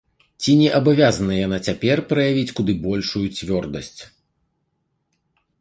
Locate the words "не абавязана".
0.61-1.33